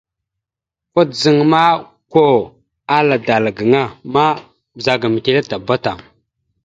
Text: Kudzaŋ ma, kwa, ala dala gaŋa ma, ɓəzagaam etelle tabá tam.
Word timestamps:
Kudzaŋ 0.93 1.37
ma, 1.51 1.63
kwa, 2.11 2.23
ala 2.95 3.15
dala 3.25 3.49
gaŋa 3.57 3.81
ma, 4.13 4.23
ɓəzagaam 4.75 5.15
etelle 5.19 5.41
tabá 5.49 5.75
tam. 5.83 5.99